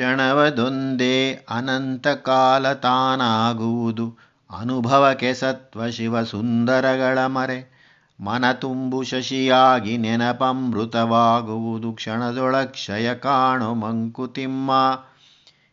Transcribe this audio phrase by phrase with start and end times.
[0.00, 4.18] ಕ್ಷಣವದೊಂದೇ ಅನಂತಕಾಲ ತಾನಾಗುವುದು
[4.58, 7.80] ಅನುಭವಕ್ಕೆ ಸತ್ವ ಶಿವ ಸುಂದರಗಳ ಮರೆ.
[8.20, 11.92] ಮನ ತುಂಬು ಶಶಿಯಾಗಿ ನೆನಪಮೃತವಾಗುವುದು.
[11.92, 14.70] ಕ್ಷಣದೊಳಕ್ಷಯ ಕಾಣು ಮಂಕುತಿಮ್ಮ.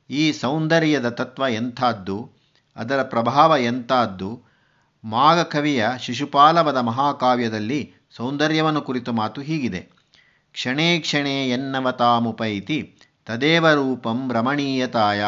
[0.09, 2.29] ಈ ಸೌಂದರ್ಯದ ತತ್ವ ಎಂಥದ್ದು?
[2.75, 4.41] ಅದರ ಪ್ರಭಾವ ಎಂಥದ್ದು?
[5.03, 9.79] ಮಾಗಕವಿಯ ಶಿಶುಪಾಲವದ ಮಹಾಕಾವ್ಯದಲ್ಲಿ ಸೌಂದರ್ಯವನ್ನು ಕುರಿತು ಮಾತು ಹೀಗಿದೆ.
[10.51, 12.93] ಕ್ಷಣೇ ಕ್ಷಣೇ ಎನ್ನವತಾಮುಪೈತಿ
[13.27, 15.25] ತದೇವ ರೂಪಂ ರಮಣೀಯತಾಯ.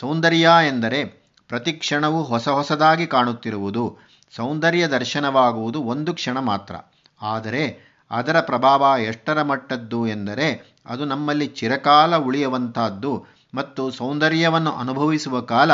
[0.00, 1.04] ಸೌಂದರ್ಯ ಎಂದರೆ
[1.48, 3.98] ಪ್ರತಿಕ್ಷಣವೂ ಹೊಸ ಹೊಸದಾಗಿ ಕಾಣುತ್ತಿರುವುದು.
[4.36, 6.74] ಸೌಂದರ್ಯ ದರ್ಶನವಾಗುವುದು ಒಂದು ಕ್ಷಣ ಮಾತ್ರ.
[7.22, 15.72] ಆದರೆ ಅದರ ಪ್ರಭಾವ ಎಷ್ಟರ ಮಟ್ಟದ್ದು ಎಂದರೆ ಅದು ನಮ್ಮಲ್ಲಿ ಚಿರಕಾಲ ಉಳಿಯುವಂತಹದ್ದು ಮತ್ತು ಸೌಂದರ್ಯವನ್ನು ಅನುಭವಿಸುವ ಕಾಲ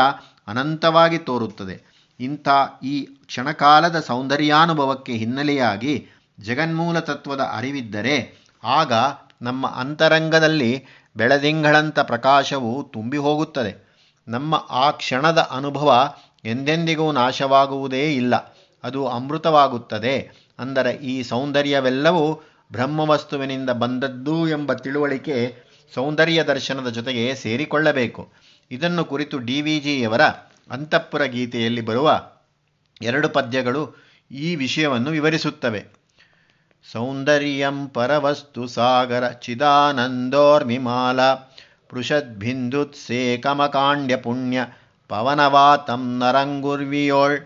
[0.48, 1.76] ಅನಂತವಾಗಿ ತೋರುತ್ತದೆ.
[2.20, 2.48] ಇಂಥ
[2.82, 6.06] ಈ ಕ್ಷಣಕಾಲದ ಸೌಂದರ್ಯಾನುಭವಕ್ಕೆ ಹಿನ್ನೆಲೆಯಾಗಿ
[6.40, 8.16] ಜಗನ್ಮೂಲ ತತ್ವದ ಅರಿವಿದ್ದರೆ
[8.64, 8.92] ಆಗ
[9.42, 10.84] ನಮ್ಮ ಅಂತರಂಗದಲ್ಲಿ
[11.18, 13.88] ಬೆಳದಿಂಗಳಂಥ ಪ್ರಕಾಶವು ತುಂಬಿ ಹೋಗುತ್ತದೆ.
[14.28, 18.34] ನಮ್ಮ ಆ ಕ್ಷಣದ ಅನುಭವ ಎಂದೆಂದಿಗೂ ನಾಶವಾಗುವುದೇ ಇಲ್ಲ.
[18.84, 20.48] ಅದು ಅಮೃತವಾಗುತ್ತದೆ.
[20.58, 25.56] ಅಂದರೆ ಈ ಸೌಂದರ್ಯವೆಲ್ಲವೂ ಬ್ರಹ್ಮವಸ್ತುವಿನಿಂದ ಬಂದದ್ದು ಎಂಬ ತಿಳುವಳಿಕೆ
[25.94, 28.32] ಸೌಂದರ್ಯ ದರ್ಶನದ ಜೊತೆಗೆ ಸೇರಿಕೊಳ್ಳಬೇಕು.
[28.70, 30.22] ಇದನ್ನು ಕುರಿತು ಡಿ ವಿ ಜಿಯವರ
[30.70, 32.22] ಅಂತಃಪುರ ಗೀತೆಯಲ್ಲಿ ಬರುವ
[33.02, 33.96] ಎರಡು ಪದ್ಯಗಳು
[34.30, 35.97] ಈ ವಿಷಯವನ್ನು ವಿವರಿಸುತ್ತವೆ.
[36.92, 41.20] ಸೌಂದರ್ಯಂ ಪರವಸ್ತು ಸಾಗರ ಚಿದಾನಂದೋರ್ಮಿಮಾಲ
[41.88, 44.66] ಪೃಷದ್ಬಿಂದುತ್ಸೇಕಮಕಾಂಡ್ಯ ಪುಣ್ಯ
[45.08, 47.40] ಪವನವಾತಂ ನರಂಗುರ್ವಿಯೋಳ್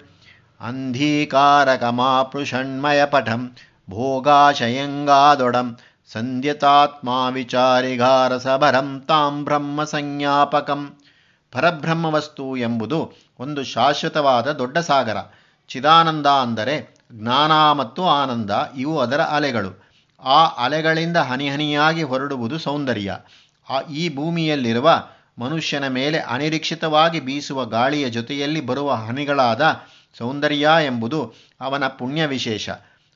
[0.60, 3.56] ಅಂಧೀಕಾರಕಮಾಪೃಷಣ್ಮಯಪಟಂ
[3.90, 5.78] ಭೋಗಾಶಯಂಗಾದೊಡಂ
[6.12, 10.94] ಸಂಧ್ಯತಾತ್ಮಾ ವಿಚಾರಿಗಾರಸಭರಂ ತಾಂ ಬ್ರಹ್ಮ ಸಂಜ್ಞಾಪಕಂ.
[11.52, 15.16] ಪರಬ್ರಹ್ಮವಸ್ತು ಎಂಬುದು ಒಂದು ಶಾಶ್ವತವಾದ ದೊಡ್ಡ ಸಾಗರ.
[15.68, 19.92] ಚಿದಾನಂದ ಅಂದರೆ ಜ್ಞಾನ ಮತ್ತು ಆನಂದ, ಇವು ಅದರ ಅಲೆಗಳು.
[20.20, 23.16] ಆ ಅಲೆಗಳಿಂದ ಹನಿಹನಿಯಾಗಿ ಹೊರಡುವುದು ಸೌಂದರ್ಯ.
[23.70, 25.02] ಆ ಈ ಭೂಮಿಯಲ್ಲಿರುವ
[25.38, 29.76] ಮನುಷ್ಯನ ಮೇಲೆ ಅನಿರೀಕ್ಷಿತವಾಗಿ ಬೀಸುವ ಗಾಳಿಯ ಜೊತೆಯಲ್ಲಿ ಬರುವ ಹನಿಗಳಾದ
[30.18, 32.70] ಸೌಂದರ್ಯ ಎಂಬುದು ಅವನ ಪುಣ್ಯ ವಿಶೇಷ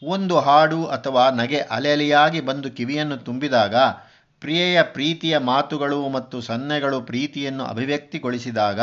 [0.03, 3.75] ಒಂದು ಹಾಡು ಅಥವಾ ನಗೆ ಅಲೆಲಿಯಾಗಿ ಬಂದು ಕಿವಿಯನ್ನು ತುಂಬಿದಾಗ,
[4.43, 8.81] ಪ್ರಿಯೆಯ ಪ್ರೀತಿಯ ಮಾತುಗಳು ಮತ್ತು ಸನ್ನೆಗಳು ಪ್ರೀತಿಯನ್ನು ಅಭಿವ್ಯಕ್ತಿಗೊಳಿಸಿದಾಗ,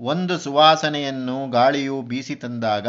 [0.00, 2.88] ಒಂದು ಸುವಾಸನೆಯನ್ನು ಗಾಳಿಯು ಬೀಸಿ ತಂದಾಗ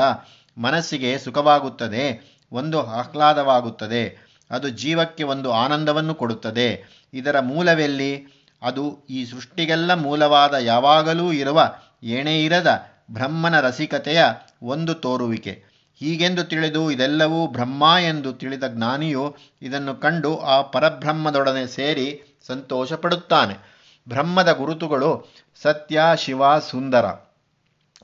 [0.59, 4.29] ಮನಸ್ಸಿಗೆ ಸುಖವಾಗುತ್ತದೆ, ಒಂದು ಆಹ್ಲಾದವಾಗುತ್ತದೆ.
[4.51, 6.99] ಅದು ಜೀವಕ್ಕೆ ಒಂದು ಆನಂದವನ್ನು ಕೊಡುತ್ತದೆ.
[7.13, 8.39] ಇದರ ಮೂಲವೆಲ್ಲಿ?
[8.61, 14.23] ಅದು ಈ ಸೃಷ್ಟಿಗೆಲ್ಲ ಮೂಲವಾದ ಯಾವಾಗಲೂ ಇರುವ ಏನೇ ಇರದ ಬ್ರಹ್ಮನ ರಸಿಕತೆಯ
[14.63, 15.63] ಒಂದು ತೋರುವಿಕೆ.
[15.95, 23.79] ಹೀಗೆಂದು ತಿಳಿದು ಇದೆಲ್ಲವೂ ಬ್ರಹ್ಮ ಎಂದು ತಿಳಿದ ಜ್ಞಾನಿಯು ಇದನ್ನು ಕಂಡು ಆ ಪರಬ್ರಹ್ಮದೊಡನೆ ಸೇರಿ ಸಂತೋಷಪಡುತ್ತಾನೆ.
[24.09, 27.05] ಬ್ರಹ್ಮದ ಗುರುತುಗಳು ಸತ್ಯ, ಶಿವ, ಸುಂದರ.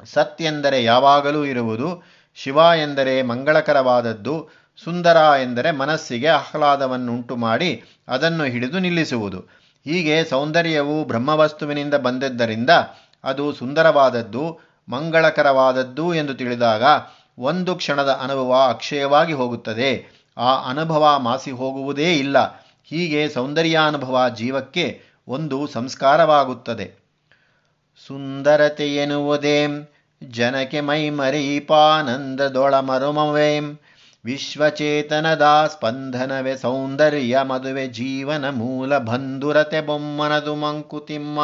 [0.04, 4.50] ಸತ್ ಎಂದರೆ ಯಾವಾಗಲೂ ಇರುವುದು ಶಿವ ಎಂದರೆ ಮಂಗಳಕರವಾದದ್ದು,
[4.84, 9.40] ಸುಂದರ ಎಂದರೆ ಮನಸ್ಸಿಗೆ ಆಹ್ಲಾದವನ್ನುಂಟು ಮಾಡಿ ಅದನ್ನು ಹಿಡಿದು ನಿಲ್ಲಿಸುವುದು.
[9.84, 12.70] ಹೀಗೆ ಸೌಂದರ್ಯವು ಬ್ರಹ್ಮವಸ್ತುವಿನಿಂದ ಬಂದದ್ದರಿಂದ
[13.24, 14.60] ಅದು ಸುಂದರವಾದದ್ದು,
[14.90, 16.84] ಮಂಗಳಕರವಾದದ್ದು ಎಂದು ತಿಳಿದಾಗ
[17.40, 20.06] ಒಂದು ಕ್ಷಣದ ಅನುಭವ ಅಕ್ಷಯವಾಗಿ ಹೋಗುತ್ತದೆ.
[20.38, 22.66] ಆ ಅನುಭವ ಮಾಸಿ ಹೋಗುವುದೇ ಇಲ್ಲ.
[22.84, 26.94] ಹೀಗೆ ಸೌಂದರ್ಯಾನುಭವ ಜೀವಕ್ಕೆ ಒಂದು ಸಂಸ್ಕಾರವಾಗುತ್ತದೆ.
[28.08, 29.88] ಸುಂದರತೆ ಎನ್ನುವುದೇಂ
[30.24, 33.80] ಜನಕ್ಕೆ ಮೈಮರೀಪಾನಂದದೊಳ ಮರುಮವೇಂ
[34.26, 41.40] ವಿಶ್ವಚೇತನದ ಸ್ಪಂದನವೇ ಸೌಂದರ್ಯ ಮದುವೆ ಜೀವನ ಮೂಲ ಬಂಧುರತೆ ಬೊಮ್ಮನದು ಮಂಕುತಿಮ್ಮ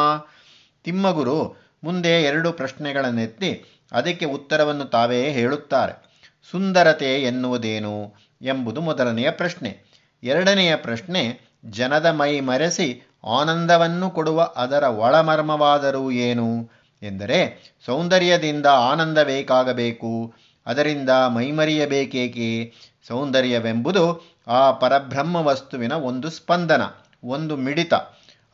[0.84, 6.12] ತಿಮ್ಮಗುರು ಮುಂದೆ ಎರಡು ಪ್ರಶ್ನೆಗಳನ್ನೆತ್ತಿ ಅದಕ್ಕೆ ಉತ್ತರವನ್ನು ತಾವೇ ಹೇಳುತ್ತಾರೆ.
[6.50, 9.84] ಸುಂದರತೆ ಎನ್ನುವುದೇನು ಎಂಬುದು ಮೊದಲನೆಯ ಪ್ರಶ್ನೆ.
[10.22, 16.81] ಎರಡನೆಯ ಪ್ರಶ್ನೆ, ಜನದ ಮೈ ಮರೆಸಿ ಆನಂದವನ್ನು ಕೊಡುವ ಅದರ ಒಳಮರ್ಮವಾದರೂ ಏನು?
[17.02, 17.38] ಎಂದರೆ
[17.86, 20.34] ಸೌಂದರ್ಯದಿಂದ ಆನಂದ ಬೇಕಾಗಬೇಕು.
[20.66, 22.48] ಅದರಿಂದ ಮೈಮರಿಯಬೇಕೇಕೆ?
[23.08, 24.04] ಸೌಂದರ್ಯವೆಂಬುದು
[24.46, 26.82] ಆ ಪರಬ್ರಹ್ಮ ವಸ್ತುವಿನ ಒಂದು ಸ್ಪಂದನ,
[27.24, 27.94] ಒಂದು ಮಿಡಿತ.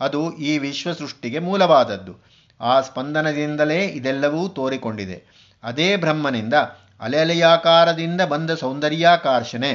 [0.01, 2.15] ಅದು ಈ ವಿಶ್ವ ಸೃಷ್ಟಿಗೆ ಮೂಲವಾದದ್ದು.
[2.61, 5.19] ಆ ಸ್ಪಂದನದಿಂದಲೇ ಇದೆಲ್ಲವೂ ತೋರಿಕೊಂಡಿದೆ.
[5.63, 6.55] ಅದೇ ಬ್ರಹ್ಮನಿಂದ
[7.01, 9.73] ಅಲೆಲೆಯಾಕಾರದಿಂದ ಬಂದ ಸೌಂದರ್ಯಾಕರ್ಷಣೆ,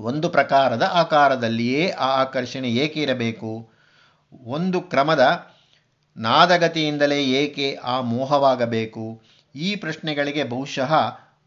[0.00, 3.70] ಒಂದು ಪ್ರಕಾರದ ಆಕಾರದಲ್ಲಿಯೇ ಆ ಆಕರ್ಷಣೆ ಏಕೆ ಇರಬೇಕು?
[4.44, 5.24] ಒಂದು ಕ್ರಮದ
[6.16, 9.22] ನಾದಗತಿಯಿಂದಲೇ ಏಕೆ ಆ ಮೋಹವಾಗಬೇಕು?
[9.54, 10.94] ಈ ಪ್ರಶ್ನೆಗಳಿಗೆ ಬಹುಶಃ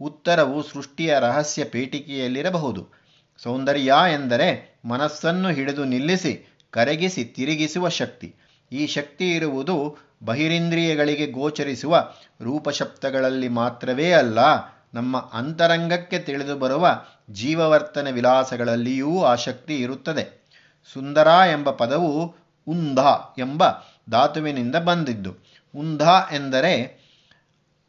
[0.01, 2.87] ಉತ್ತರವು ಸೃಷ್ಟಿಯ ರಹಸ್ಯ ಪೇಟಿಕೆಯಲ್ಲಿರಬಹುದು.
[3.43, 8.35] ಸೌಂದರ್ಯ ಎಂದರೆ ಮನಸ್ಸನ್ನು ಹಿಡಿದು ನಿಲ್ಲಿಸಿ, ಕರಗಿಸಿ, ತಿರುಗಿಸುವ ಶಕ್ತಿ.
[8.71, 12.11] ಈ ಶಕ್ತಿ ಇರುವುದು ಬಹಿರಿಂದ್ರಿಯಗಳಿಗೆ ಗೋಚರಿಸುವ
[12.41, 14.39] ರೂಪಶಬ್ದಗಳಲ್ಲಿ ಮಾತ್ರವೇ ಅಲ್ಲ,
[14.93, 17.01] ನಮ್ಮ ಅಂತರಂಗಕ್ಕೆ ತಿಳಿದು ಬರುವ
[17.31, 20.47] ಜೀವವರ್ತನ ವಿಲಾಸಗಳಲ್ಲಿಯೂ ಆ ಶಕ್ತಿ ಇರುತ್ತದೆ.
[20.93, 22.35] ಸುಂದರ ಎಂಬ ಪದವು
[22.67, 22.99] ಉಂಧ
[23.37, 23.63] ಎಂಬ
[24.09, 25.45] ಧಾತುವಿನಿಂದ ಬಂದಿದ್ದು.
[25.75, 26.01] ಉಂಧ
[26.31, 26.99] ಎಂದರೆ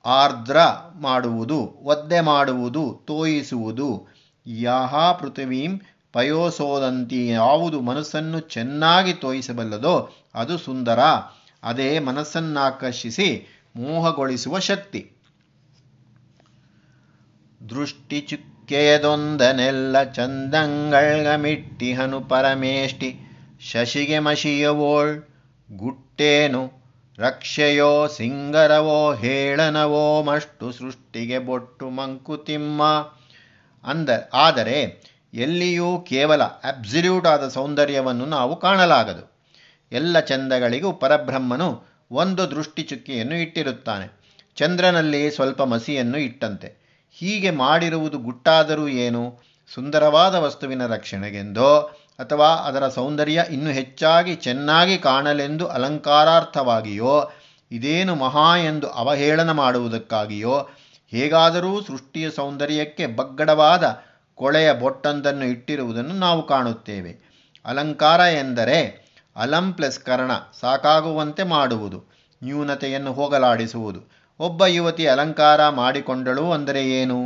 [0.04, 0.56] ಆರ್ದ್ರ
[1.00, 4.08] ಮಾಡುವುದು, ಒದ್ದೆ ಮಾಡುವುದು, ತೋಯಿಸುವುದು.
[4.46, 5.80] ಯಾಹ ಪೃಥ್ವೀಂ
[6.12, 10.98] ಪಯೋಸೋದಂತಿ ಯಾವುದು ಮನಸ್ಸನ್ನು ಚೆನ್ನಾಗಿ ತೋಯಿಸಬಲ್ಲದೋ ಅದು ಸುಂದರ.
[11.62, 13.46] ಅದೇ ಮನಸ್ಸನ್ನಾಕರ್ಷಿಸಿ
[13.76, 15.10] ಮೋಹಗೊಳಿಸುವ ಶಕ್ತಿ.
[17.70, 23.14] ದೃಷ್ಟಿ ಚುಕ್ಕೆಯದೊಂದನೆಲ್ಲ ಚಂದಂಗಳ್ಗಮಿಟ್ಟಿಹನು ಪರಮೇಷ್ಟಿ
[23.60, 25.29] ಶಶಿಗೆ ಮಶಿಯವೋಳ್
[25.76, 26.72] ಗುಟ್ಟೇನು?
[27.18, 32.82] ರಕ್ಷೆಯೋ ಸಿಂಗರವೋ ಹೇಳನವೋ ಮಷ್ಟು ಸೃಷ್ಟಿಗೆ ಬೊಟ್ಟು ಮಂಕುತಿಮ್ಮ.
[33.84, 35.02] ಅಂದ, ಆದರೆ
[35.34, 39.30] ಎಲ್ಲಿಯೂ ಕೇವಲ ಅಬ್ಸಲ್ಯೂಟ್ ಆದ ಸೌಂದರ್ಯವನ್ನು ನಾವು ಕಾಣಲಾಗದು.
[39.92, 44.20] ಎಲ್ಲ ಚಂದಗಳಿಗೂ ಪರಬ್ರಹ್ಮನು ಒಂದು ದೃಷ್ಟಿ ಚುಕ್ಕಿಯನ್ನು ಇಟ್ಟಿರುತ್ತಾನೆ.
[44.56, 47.00] ಚಂದ್ರನಲ್ಲಿ ಸ್ವಲ್ಪ ಮಸಿಯನ್ನು ಇಟ್ಟಂತೆ.
[47.10, 49.40] ಹೀಗೆ ಮಾಡಿರುವುದು ಗುಟ್ಟಾದರೂ ಏನು?
[49.74, 57.30] ಸುಂದರವಾದ ವಸ್ತುವಿನ ರಕ್ಷಣೆಗೆಂದೋ ಅಥವಾ ಅದರ ಸೌಂದರ್ಯ ಇನ್ನೂ ಹೆಚ್ಚಾಗಿ ಚೆನ್ನಾಗಿ ಕಾಣಲೆಂದು ಅಲಂಕಾರಾರ್ಥವಾಗಿಯೋ,
[57.70, 60.68] ಇದೇನು ಮಹಾ ಎಂದು ಅವಹೇಳನ ಮಾಡುವುದಕ್ಕಾಗಿಯೋ,
[61.12, 63.84] ಹೇಗಾದರೂ ಸೃಷ್ಟಿಯ ಸೌಂದರ್ಯಕ್ಕೆ ಬಗ್ಗಡವಾದ
[64.34, 67.12] ಕೊಳೆಯ ಬೊಟ್ಟೊಂದನ್ನು ಇಟ್ಟಿರುವುದನ್ನು ನಾವು ಕಾಣುತ್ತೇವೆ.
[67.64, 68.78] ಅಲಂಕಾರ ಎಂದರೆ
[69.36, 71.98] ಅಲಂ ಪ್ಲಸ್ ಕರ್ಣ ಸಾಕಾಗುವಂತೆ ಮಾಡುವುದು,
[72.42, 74.00] ನ್ಯೂನತೆಯನ್ನು ಹೋಗಲಾಡಿಸುವುದು.
[74.40, 77.18] ಒಬ್ಬ ಯುವತಿ ಅಲಂಕಾರ ಮಾಡಿಕೊಂಡಳು ಅಂದರೆ ಏನು?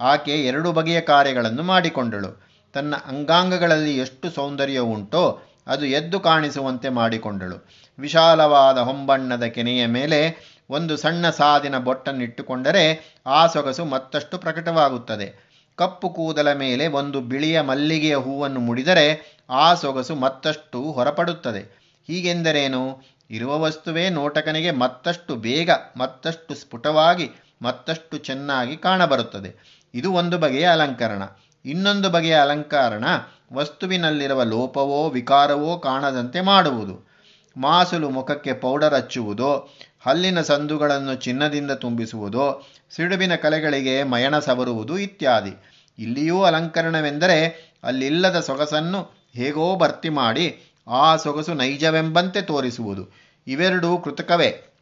[0.00, 2.51] ಆಕೆ ಎರಡು ಬಗೆಯ ಕಾರ್ಯಗಳನ್ನು ಮಾಡಿಕೊಂಡಳು.
[2.72, 7.68] ತನ್ನ ಅಂಗಾಂಗಗಳಲ್ಲಿ ಎಷ್ಟು ಸೌಂದರ್ಯ ಉಂಟೋ ಅದು ಎದ್ದು ಕಾಣಿಸುವಂತೆ ಮಾಡಿಕೊಂಡಳು.
[7.98, 15.52] ವಿಶಾಲವಾದ ಹೊಂಬಣ್ಣದ ಕೆನೆಯ ಮೇಲೆ ಒಂದು ಸಣ್ಣ ಸಾದಿನ ಬೊಟ್ಟನ್ನಿಟ್ಟುಕೊಂಡರೆ ಆ ಸೊಗಸು ಮತ್ತಷ್ಟು ಪ್ರಕಟವಾಗುತ್ತದೆ.
[15.76, 21.82] ಕಪ್ಪು ಕೂದಲ ಮೇಲೆ ಒಂದು ಬಿಳಿಯ ಮಲ್ಲಿಗೆಯ ಹೂವನ್ನು ಮುಡಿದರೆ ಆ ಸೊಗಸು ಮತ್ತಷ್ಟು ಹೊರಪಡುತ್ತದೆ.
[22.06, 23.02] ಹೀಗೆಂದರೇನು?
[23.30, 27.30] ಇರುವ ವಸ್ತುವೇ ನೋಟಕನಿಗೆ ಮತ್ತಷ್ಟು ಬೇಗ, ಮತ್ತಷ್ಟು ಸ್ಫುಟವಾಗಿ,
[27.62, 29.82] ಮತ್ತಷ್ಟು ಚೆನ್ನಾಗಿ ಕಾಣಬರುತ್ತದೆ.
[29.94, 31.22] ಇದು ಒಂದು ಬಗೆಯ ಅಲಂಕರಣ.
[31.64, 33.04] ಇನ್ನೊಂದು ಬಗೆಯ ಅಲಂಕಾರಣ
[33.52, 37.12] ವಸ್ತುವಿನಲ್ಲಿರುವ ಲೋಪವೋ ವಿಕಾರವೋ ಕಾಣದಂತೆ ಮಾಡುವುದು.
[37.56, 39.68] ಮಾಸಲು ಮುಖಕ್ಕೆ ಪೌಡರ್ ಹಚ್ಚುವುದೋ,
[40.06, 45.62] ಹಲ್ಲಿನ ಸಂದುಗಳನ್ನು ಚಿನ್ನದಿಂದ ತುಂಬಿಸುವುದೋ, ಸಿಡುಬಿನ ಕಲೆಗಳಿಗೆ ಮಯಣ ಸವರುವುದು ಇತ್ಯಾದಿ.
[45.98, 53.08] ಇಲ್ಲಿಯೂ ಅಲಂಕರಣವೆಂದರೆ ಅಲ್ಲಿಲ್ಲದ ಸೊಗಸನ್ನು ಹೇಗೋ ಭರ್ತಿ ಮಾಡಿ ಆ ಸೊಗಸು ನೈಜವೆಂಬಂತೆ ತೋರಿಸುವುದು.
[53.46, 54.74] ಇವೆರಡೂ ಕೃತಕವೇ.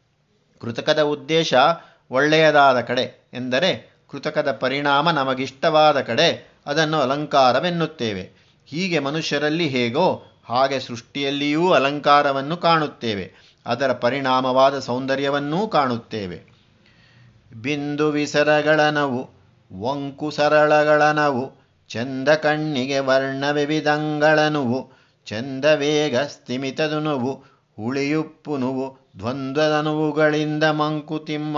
[0.61, 1.53] ಕೃತಕದ ಉದ್ದೇಶ
[2.11, 8.41] ಒಳ್ಳೆಯದಾದ ಕಡೆ ಎಂದರೆ ಕೃತಕದ ಪರಿಣಾಮ ನಮಗಿಷ್ಟವಾದ ಕಡೆ ಅದನ್ನು ಅಲಂಕಾರವೆನ್ನುತ್ತೇವೆ.
[8.65, 13.33] ಹೀಗೆ ಮನುಷ್ಯರಲ್ಲಿ ಹೇಗೋ ಹಾಗೆ ಸೃಷ್ಟಿಯಲ್ಲಿಯೂ ಅಲಂಕಾರವನ್ನು ಕಾಣುತ್ತೇವೆ.
[13.65, 16.51] ಅದರ ಪರಿಣಾಮವಾದ ಸೌಂದರ್ಯವನ್ನೂ ಕಾಣುತ್ತೇವೆ.
[17.61, 19.29] ಬಿಂದು ವಿಸರಗಳನವು
[19.81, 24.91] ವಂಕು ಸರಳಗಳನವು ಚಂದ ಕಣ್ಣಿಗೆ ವರ್ಣ ವಿವಿಧಗಳನುವು
[25.25, 27.33] ಚಂದ ವೇಗ ಸ್ಥಿಮಿತದುನುವು
[27.75, 31.57] ಹುಳಿಯುಪ್ಪುನುವು ದ್ವಂದ್ವದನುವುಗಳಿಂದ ಮಂಕುತಿಮ್ಮ.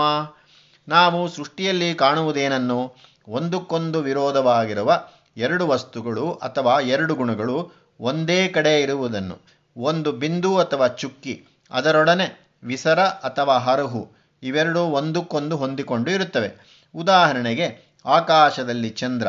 [0.88, 2.96] ನಾವು ಸೃಷ್ಟಿಯಲ್ಲಿ ಕಾಣುವುದೇನನ್ನು?
[3.28, 12.54] ಒಂದಕ್ಕೊಂದು ವಿರೋಧವಾಗಿರುವ ಎರಡು ವಸ್ತುಗಳು ಅಥವಾ ಎರಡು ಗುಣಗಳು ಒಂದೇ ಕಡೆ ಇರುವುದನ್ನು, ಒಂದು ಬಿಂದು ಅಥವಾ ಚುಕ್ಕಿ, ಅದರೊಡನೆ
[12.62, 16.80] ವಿಸರ ಅಥವಾ ಹರಹು, ಇವೆರಡೂ ಒಂದಕ್ಕೊಂದು ಹೊಂದಿಕೊಂಡು ಇರುತ್ತವೆ.
[16.94, 19.26] ಉದಾಹರಣೆಗೆ, ಆಕಾಶದಲ್ಲಿ ಚಂದ್ರ.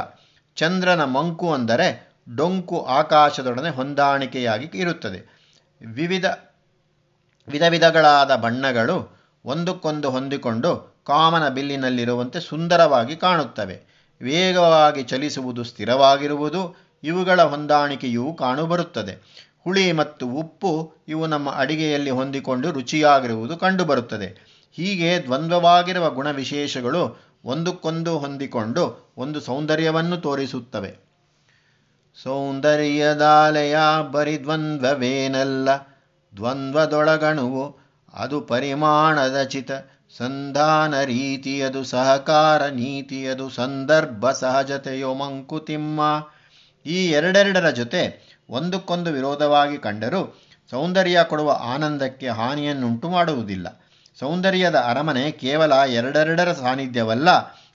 [0.56, 5.36] ಚಂದ್ರನ ಮಂಕು ಅಂದರೆ ಡೊಂಕು ಆಕಾಶದೊಡನೆ ಹೊಂದಾಣಿಕೆಯಾಗಿ ಇರುತ್ತದೆ.
[5.86, 6.26] ವಿವಿಧ,
[7.48, 13.96] ವಿಧ ವಿಧಗಳಾದ ಬಣ್ಣಗಳು ಒಂದಕ್ಕೊಂದು ಹೊಂದಿಕೊಂಡು ಕಾಮನ ಬಿಲ್ಲಿನಲ್ಲಿರುವಂತೆ ಸುಂದರವಾಗಿ ಕಾಣುತ್ತವೆ.
[14.22, 19.46] ವೇಗವಾಗಿ ಚಲಿಸುವುದು ಸ್ಥಿರವಾಗಿರುವುದು, ಇವುಗಳ ಹೊಂದಾಣಿಕೆಯೂ ಕಾಣುಬರುತ್ತದೆ.
[19.64, 24.56] ಹುಳಿ ಮತ್ತು ಉಪ್ಪು ಇವು ನಮ್ಮ ಅಡಿಗೆಯಲ್ಲಿ ಹೊಂದಿಕೊಂಡು ರುಚಿಯಾಗಿರುವುದು ಕಂಡುಬರುತ್ತದೆ.
[24.74, 30.96] ಹೀಗೆ ದ್ವಂದ್ವವಾಗಿರುವ ಗುಣವಿಶೇಷಗಳು ಒಂದಕ್ಕೊಂದು ಹೊಂದಿಕೊಂಡು ಒಂದು ಸೌಂದರ್ಯವನ್ನು ತೋರಿಸುತ್ತವೆ.
[32.24, 33.76] ಸೌಂದರ್ಯದಾಲಯ
[34.12, 35.70] ಬರಿದ್ವಂದ್ವವೇನಲ್ಲ
[36.36, 39.72] ದ್ವಂದ್ವದೊಳಗಣುವು ಅದು ಪರಿಮಾಣದ ಚಿತ.
[40.18, 46.02] ಸಂಧಾನ ರೀತಿಯದು ಸಹಕಾರ ನೀತಿಯದು ಸಂದರ್ಭ ಸಹಜತೆಯೋ ಮಂಕುತಿಮ್ಮ.
[46.86, 53.84] ಈ ಎರಡೆರಡರ ಜೊತೆ ಒಂದಕ್ಕೊಂದು ವಿರೋಧವಾಗಿ ಕಂಡರೂ ಸೌಂದರ್ಯ ಕೊಡುವ ಆನಂದಕ್ಕೆ ಹಾನಿಯನ್ನುಂಟು ಮಾಡುವುದಿಲ್ಲ.
[54.20, 57.30] ಸೌಂದರ್ಯದ ಅರಮನೆ ಕೇವಲ ಎರಡೆರಡರ ಸಾನ್ನಿಧ್ಯವಲ್ಲ.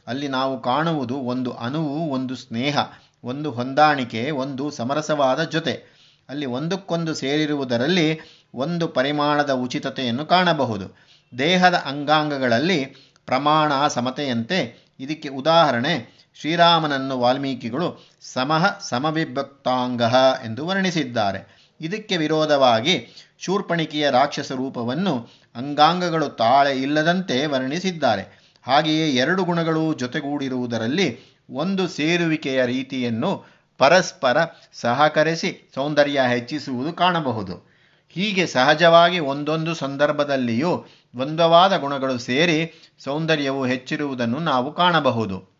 [0.06, 2.78] ಅಲ್ಲಿ ನಾವು ಕಾಣುವುದು ಒಂದು ಅನುವು, ಒಂದು ಸ್ನೇಹ,
[3.25, 5.82] ಒಂದು ಹೊಂದಾಣಿಕೆ, ಒಂದು ಸಮರಸವಾದ ಜೊತೆ.
[6.28, 8.20] ಅಲ್ಲಿ ಒಂದಕ್ಕೊಂದು ಸೇರಿರುವುದರಲ್ಲಿ
[8.54, 11.11] ಒಂದು ಪರಿಮಾಣದ ಉಚಿತತೆಯನ್ನು ಕಾಣಬಹುದು.
[11.38, 12.84] ದೇಹದ ಅಂಗಾಂಗಗಳಲ್ಲಿ
[13.26, 20.02] ಪ್ರಮಾಣ ಸಮತೆಯಂತೆ ಇದಕ್ಕೆ ಉದಾಹರಣೆ ಶ್ರೀರಾಮನನ್ನು ವಾಲ್ಮೀಕಿಗಳು ಸಮಹ ಸಮವಿಭಕ್ತಾಂಗ
[20.44, 21.60] ಎಂದು ವರ್ಣಿಸಿದ್ದಾರೆ.
[21.80, 23.08] ಇದಕ್ಕೆ ವಿರೋಧವಾಗಿ
[23.38, 28.50] ಶೂರ್ಪಣಿಕೆಯ ರಾಕ್ಷಸ ರೂಪವನ್ನು ಅಂಗಾಂಗಗಳು ತಾಳೆ ಇಲ್ಲದಂತೆ ವರ್ಣಿಸಿದ್ದಾರೆ.
[28.62, 31.18] ಹಾಗೆಯೇ ಎರಡು ಗುಣಗಳು ಜೊತೆಗೂಡಿರುವುದರಲ್ಲಿ
[31.50, 33.44] ಒಂದು ಸೇರುವಿಕೆಯ ರೀತಿಯನ್ನು
[33.78, 34.37] ಪರಸ್ಪರ
[34.72, 37.69] ಸಹಕರಿಸಿ ಸೌಂದರ್ಯ ಹೆಚ್ಚಿಸುವುದು ಕಾಣಬಹುದು.
[38.14, 40.87] ಹೀಗೆ ಸಹಜವಾಗಿ ಒಂದೊಂದು ಸಂದರ್ಭದಲ್ಲಿಯೂ
[41.17, 45.50] ದ್ವಂದ್ವವಾದ ಗುಣಗಳು ಸೇರಿ ಸೌಂದರ್ಯವು ಹೆಚ್ಚಿರುವುದನ್ನು ನಾವು ಕಾಣಬಹುದು.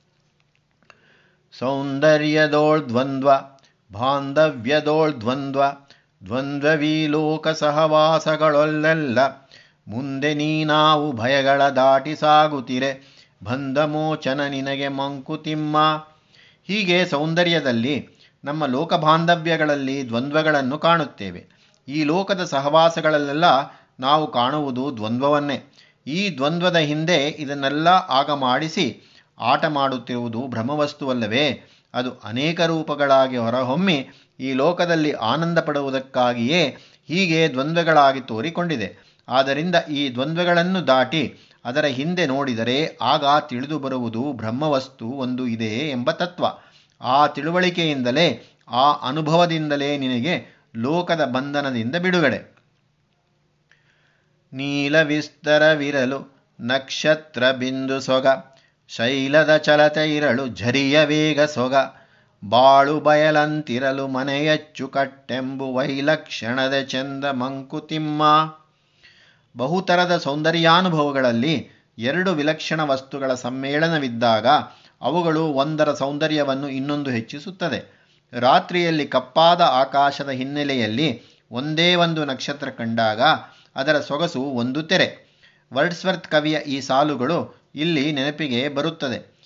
[1.59, 3.30] ಸೌಂದರ್ಯದೋಳ್ ದ್ವಂದ್ವ,
[3.92, 5.62] ಬಾಂಧವ್ಯದೋಳ್ ದ್ವಂದ್ವ,
[6.26, 9.19] ದ್ವಂದ್ವವೀ ಲೋಕ ಸಹವಾಸಗಳೊಲ್ಲೆಲ್ಲ
[9.88, 15.76] ಮುಂದೆ ನೀನಾವು ಭಯಗಳ ದಾಟಿ ಸಾಗುತ್ತಿರೆ ಬಂಧಮೋಚನ ನಿನಗೆ ಮಂಕುತಿಮ್ಮ.
[16.64, 18.09] ಹೀಗೆ ಸೌಂದರ್ಯದಲ್ಲಿ
[18.45, 21.59] ನಮ್ಮ ಲೋಕ ಬಾಂಧವ್ಯಗಳಲ್ಲಿ ದ್ವಂದ್ವಗಳನ್ನು ಕಾಣುತ್ತೇವೆ.
[21.88, 23.44] ಈ ಲೋಕದ ಸಹವಾಸಗಳಲ್ಲೆಲ್ಲ
[24.00, 25.62] ನಾವು ಕಾಣುವುದು ದ್ವಂದ್ವವನ್ನೇ.
[26.06, 29.02] ಈ ದ್ವಂದ್ವದ ಹಿಂದೆ ಇದನ್ನೆಲ್ಲ ಆಗ ಮಾಡಿಸಿ
[29.40, 31.60] ಆಟ ಮಾಡುತ್ತಿರುವುದು ಭ್ರಮವಸ್ತುವಲ್ಲವೇ
[31.94, 34.08] ಅದು ಅನೇಕ ರೂಪಗಳಾಗಿ ಹೊರಹೊಮ್ಮಿ
[34.40, 36.76] ಈ ಲೋಕದಲ್ಲಿ ಆನಂದ ಪಡುವುದಕ್ಕಾಗಿಯೇ
[37.08, 39.20] ಹೀಗೆ ದ್ವಂದ್ವಗಳಾಗಿ ತೋರಿಕೊಂಡಿದೆ.
[39.28, 41.34] ಆದ್ದರಿಂದ ಈ ದ್ವಂದ್ವಗಳನ್ನು ದಾಟಿ
[41.64, 46.44] ಅದರ ಹಿಂದೆ ನೋಡಿದರೆ ಆಗ ತಿಳಿದು ಬರುವುದು ಬ್ರಹ್ಮವಸ್ತು ಒಂದು ಇದೆ ಎಂಬ ತತ್ವ.
[47.00, 52.56] ಆ ತಿಳುವಳಿಕೆಯಿಂದಲೇ, ಆ ಅನುಭವದಿಂದಲೇ ನಿನಗೆ ಲೋಕದ ಬಂಧನದಿಂದ ಬಿಡುಗಡೆ.
[54.52, 58.26] ನೀಲವಿಸ್ತರವಿರಲು ನಕ್ಷತ್ರ ಬಿಂದು ಸೊಗ,
[58.88, 61.74] ಶೈಲದ ಚಲತೆ ಇರಳು, ಝರಿಯ ವೇಗ ಸೊಗ.
[62.48, 68.22] ಬಾಳು ಬಯಲಂತಿರಲು ಮನೆಯಚ್ಚು ಕಟ್ಟೆಂಬು ವೈಲಕ್ಷಣದ ಚಂದ ಮಂಕುತಿಮ್ಮ.
[69.56, 74.46] ಬಹುತರದ ಸೌಂದರ್ಯಾನುಭವಗಳಲ್ಲಿ ಎರಡು ವಿಲಕ್ಷಣ ವಸ್ತುಗಳ ಸಮ್ಮೇಳನವಿದ್ದಾಗ
[75.00, 78.00] ಅವುಗಳು ಒಂದರ ಸೌಂದರ್ಯವನ್ನು ಇನ್ನೊಂದು ಹೆಚ್ಚಿಸುತ್ತದೆ.
[78.32, 83.20] ರಾತ್ರಿಯಲ್ಲಿ ಕಪ್ಪಾದ ಆಕಾಶದ ಹಿನ್ನೆಲೆಯಲ್ಲಿ ಒಂದೇ ಒಂದು ನಕ್ಷತ್ರ ಕಂಡಾಗ
[83.76, 85.30] ಅದರ ಸೊಗಸು ಒಂದು ತೆರೆ.
[85.72, 89.40] ವರ್ಡ್ಸ್ವರ್ತ್ ಕವಿಯ ಈ ಸಾಲುಗಳು ಇಲ್ಲಿ ನೆನಪಿಗೆ ಬರುತ್ತದೆ.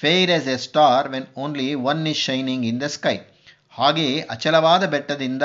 [0.00, 3.16] Fair as a star when only one is shining in the sky
[3.70, 5.42] ಹಾಗೆಯೇ ಅಚಲವಾದ ಬೆಟ್ಟದಿಂದ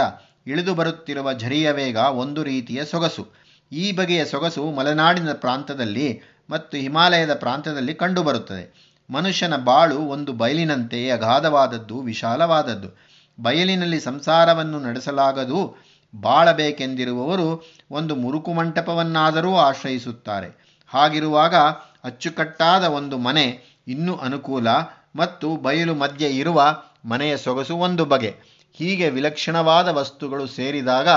[0.48, 3.34] ಇಳಿದು ಬರುತ್ತಿರುವ ಝರಿಯ ವೇಗ ಒಂದು ರೀತಿಯ ಸೊಗಸು.
[3.72, 8.91] ಈ ಬಗೆಯ ಸೊಗಸು ಮಲೆನಾಡಿನ ಪ್ರಾಂತದಲ್ಲಿ ಮತ್ತು ಹಿಮಾಲಯದ ಪ್ರಾಂತದಲ್ಲಿ ಕಂಡುಬರುತ್ತದೆ.
[9.12, 13.12] ಮನುಷ್ಯನ ಬಾಳು ಒಂದು ಬಯಲಿನಂತೆ ಅಗಾಧವಾದದ್ದು, ವಿಶಾಲವಾದದ್ದು.
[13.44, 15.76] ಬಯಲಿನಲ್ಲಿ ಸಂಸಾರವನ್ನು ನಡೆಸಲಾಗದು,
[16.22, 20.80] ಬಾಳಬೇಕೆಂದಿರುವವರು ಒಂದು ಮುರುಕು ಮಂಟಪವನ್ನಾದರೂ ಆಶ್ರಯಿಸುತ್ತಾರೆ.
[20.88, 21.56] ಹಾಗಿರುವಾಗ
[22.04, 24.68] ಅಚ್ಚುಕಟ್ಟಾದ ಒಂದು ಮನೆ ಇನ್ನೂ ಅನುಕೂಲ
[25.16, 28.36] ಮತ್ತು ಬಯಲು ಮಧ್ಯೆ ಇರುವ ಮನೆಯ ಸೊಗಸು ಒಂದು ಬಗೆ.
[28.74, 31.08] ಹೀಗೆ ವಿಲಕ್ಷಣವಾದ ವಸ್ತುಗಳು ಸೇರಿದಾಗ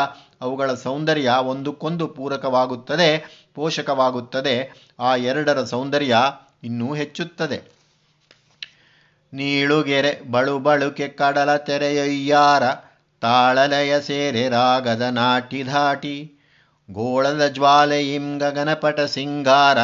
[0.41, 4.87] ಅವುಗಳ ಸೌಂದರ್ಯ ಒಂದಕ್ಕೊಂದು ಪೂರಕವಾಗುತ್ತದೆ, ಪೋಷಕವಾಗುತ್ತದೆ.
[5.01, 6.17] ಆ ಎರಡರ ಸೌಂದರ್ಯ
[6.65, 7.74] ಇನ್ನೂ ಹೆಚ್ಚುತ್ತದೆ.
[9.35, 12.65] ನೀಳುಗೆರೆ ಬಳು ಬಳುಕೆ ಕಡಲ ತೆರೆಯೊಯ್ಯಾರ
[13.23, 16.17] ತಾಳಲಯ ಸೇರೆ ರಾಗದ ನಾಟಿ ಧಾಟಿ.
[16.91, 19.79] ಗೋಳದ ಜ್ವಾಲೆಯಿಂ ಗಗನಪಟ ಸಿಂಗಾರ,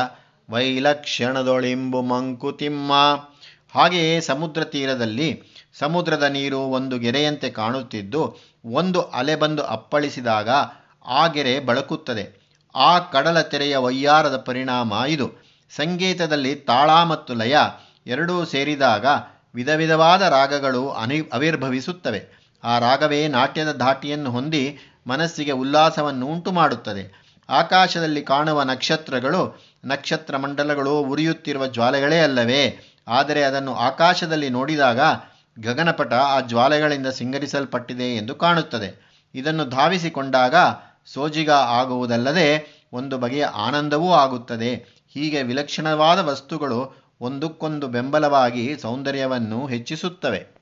[0.48, 2.92] ವೈಲಕ್ಷಣದೊಳಿಂಬು ಮಂಕುತಿಮ್ಮ
[3.74, 5.28] ಹಾಗೆಯೇ ಸಮುದ್ರ ತೀರದಲ್ಲಿ
[5.78, 8.22] ಸಮುದ್ರದ ನೀರು ಒಂದು ಗೆರೆಯಂತೆ ಕಾಣುತ್ತಿದ್ದು,
[8.72, 10.50] ಒಂದು ಅಲೆ ಬಂದು ಅಪ್ಪಳಿಸಿದಾಗ
[11.06, 12.24] ಆ ಗೆರೆ ಬಳಕುತ್ತದೆ.
[12.74, 15.26] ಆ ಕಡಲ ತೆರೆಯ ವಯ್ಯಾರದ ಪರಿಣಾಮ ಇದು.
[15.76, 17.56] ಸಂಗೀತದಲ್ಲಿ ತಾಳ ಮತ್ತು ಲಯ
[18.06, 19.06] ಎರಡೂ ಸೇರಿದಾಗ
[19.54, 22.50] ವಿಧ ವಿಧವಾದ ರಾಗಗಳು ಅನಿ, ಅವಿರ್ಭವಿಸುತ್ತವೆ.
[22.64, 27.20] ಆ ರಾಗವೇ ನಾಟ್ಯದ ಧಾಟಿಯನ್ನು ಹೊಂದಿ ಮನಸ್ಸಿಗೆ ಉಲ್ಲಾಸವನ್ನು ಉಂಟು ಮಾಡುತ್ತದೆ.
[27.48, 32.78] ಆಕಾಶದಲ್ಲಿ ಕಾಣುವ ನಕ್ಷತ್ರಗಳು, ನಕ್ಷತ್ರ ಮಂಡಲಗಳು ಉರಿಯುತ್ತಿರುವ ಜ್ವಾಲೆಗಳೇ ಅಲ್ಲವೇ.
[33.08, 35.00] ಆದರೆ ಅದನ್ನು ಆಕಾಶದಲ್ಲಿ ನೋಡಿದಾಗ
[35.58, 39.20] ಗಗನಪಟ ಆ ಜ್ವಾಲೆಗಳಿಂದ ಸಿಂಗರಿಸಲ್ಪಟ್ಟಿದೆ ಎಂದು ಕಾಣುತ್ತದೆ.
[39.34, 40.54] ಇದನ್ನು ಧಾವಿಸಿಕೊಂಡಾಗ
[41.06, 45.00] ಸೋಜಿಗ ಆಗುವುದಲ್ಲದೆ ಒಂದು ಬಗೆಯ ಆನಂದವೂ ಆಗುತ್ತದೆ.
[45.14, 50.59] ಹೀಗೆ ವಿಲಕ್ಷಣವಾದ ವಸ್ತುಗಳು ಒಂದಕ್ಕೊಂದು ಬೆಂಬಲವಾಗಿ ಸೌಂದರ್ಯವನ್ನು ಹೆಚ್ಚಿಸುತ್ತವೆ.